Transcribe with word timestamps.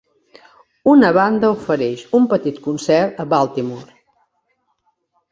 Una 0.93 1.09
banda 1.17 1.51
ofereix 1.57 2.01
un 2.19 2.25
petit 2.31 2.57
concert 2.67 3.19
a 3.25 3.27
Baltimore. 3.35 3.93